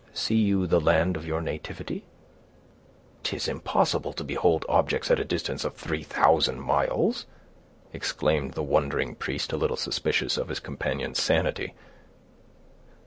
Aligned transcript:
See 0.15 0.33
you 0.37 0.65
the 0.65 0.81
land 0.81 1.15
of 1.15 1.27
your 1.27 1.41
nativity?" 1.41 2.05
"'Tis 3.21 3.47
impossible 3.47 4.13
to 4.13 4.23
behold 4.23 4.65
objects 4.67 5.11
at 5.11 5.19
a 5.19 5.23
distance 5.23 5.63
of 5.63 5.75
three 5.75 6.01
thousand 6.01 6.59
miles!" 6.59 7.27
exclaimed 7.93 8.53
the 8.55 8.63
wondering 8.63 9.13
priest, 9.13 9.53
a 9.53 9.57
little 9.57 9.77
suspicious 9.77 10.37
of 10.37 10.47
his 10.49 10.59
companion's 10.59 11.21
sanity. 11.21 11.75